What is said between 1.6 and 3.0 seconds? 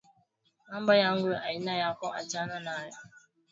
yako achana nabyo